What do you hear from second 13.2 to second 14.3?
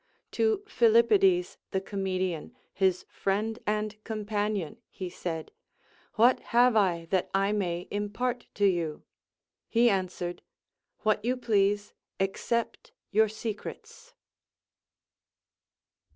secrets.